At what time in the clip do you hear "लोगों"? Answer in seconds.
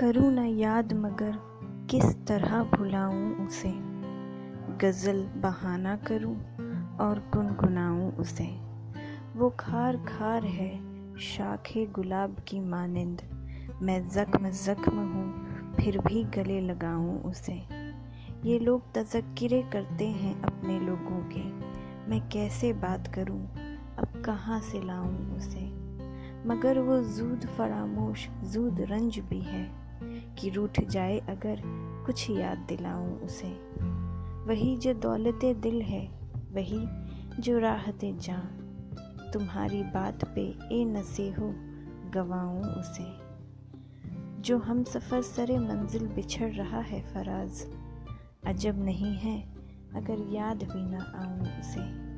20.80-21.28